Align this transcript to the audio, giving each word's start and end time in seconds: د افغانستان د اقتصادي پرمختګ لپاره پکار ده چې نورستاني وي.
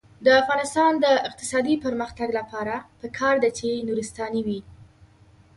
د 0.25 0.27
افغانستان 0.41 0.91
د 1.03 1.05
اقتصادي 1.27 1.75
پرمختګ 1.85 2.29
لپاره 2.39 2.75
پکار 3.01 3.35
ده 3.43 3.49
چې 3.59 3.67
نورستاني 3.87 4.41
وي. 4.47 4.59